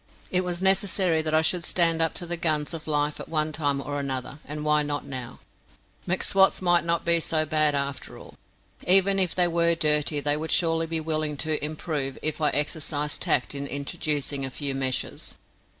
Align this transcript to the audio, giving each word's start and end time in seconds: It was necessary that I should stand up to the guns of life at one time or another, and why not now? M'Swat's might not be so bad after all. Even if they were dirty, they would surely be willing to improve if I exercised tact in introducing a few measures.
It 0.31 0.41
was 0.43 0.63
necessary 0.63 1.21
that 1.21 1.33
I 1.35 1.43
should 1.43 1.63
stand 1.63 2.01
up 2.01 2.15
to 2.15 2.25
the 2.25 2.35
guns 2.35 2.73
of 2.73 2.87
life 2.87 3.19
at 3.19 3.29
one 3.29 3.51
time 3.51 3.79
or 3.79 3.99
another, 3.99 4.39
and 4.45 4.65
why 4.65 4.81
not 4.81 5.05
now? 5.05 5.41
M'Swat's 6.07 6.59
might 6.59 6.83
not 6.83 7.05
be 7.05 7.19
so 7.19 7.45
bad 7.45 7.75
after 7.75 8.17
all. 8.17 8.33
Even 8.87 9.19
if 9.19 9.35
they 9.35 9.47
were 9.47 9.75
dirty, 9.75 10.19
they 10.19 10.35
would 10.35 10.49
surely 10.49 10.87
be 10.87 10.99
willing 10.99 11.37
to 11.45 11.63
improve 11.63 12.17
if 12.23 12.41
I 12.41 12.49
exercised 12.49 13.21
tact 13.21 13.53
in 13.53 13.67
introducing 13.67 14.43
a 14.43 14.49
few 14.49 14.73
measures. 14.73 15.35